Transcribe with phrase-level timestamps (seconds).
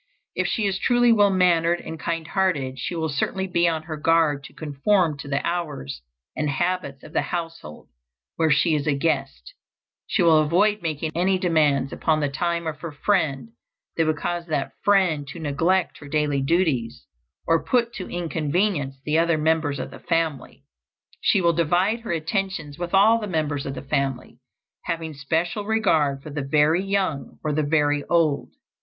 [0.33, 3.97] If she is truly well mannered and kind hearted she will certainly be on her
[3.97, 6.01] guard to conform to the hours
[6.35, 7.87] and habits of the household
[8.35, 9.53] where she is a guest;
[10.07, 13.49] she will avoid making any demands upon the time of her friend
[13.95, 17.05] that would cause that friend to neglect her daily duties
[17.45, 20.63] or put to inconvenience the other members of the family.
[21.19, 24.39] She will divide her attentions with all the members of the family,
[24.85, 28.49] having special regard for the very young or the very old.